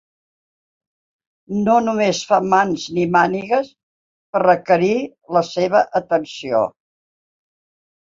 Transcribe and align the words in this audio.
No 1.67 1.75
només 1.89 2.23
fa 2.31 2.41
mans 2.55 2.87
i 3.03 3.05
mànigues 3.19 3.71
per 4.33 4.45
requerir 4.47 4.93
la 5.39 5.47
seva 5.55 5.87
atenció. 6.05 6.67